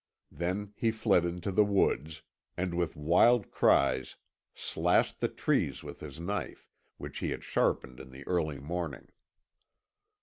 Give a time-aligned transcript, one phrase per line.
[0.31, 2.23] Then he fled into the woods,
[2.57, 4.15] and with wild cries
[4.55, 9.09] slashed the trees with his knife, which he had sharpened in the early morning.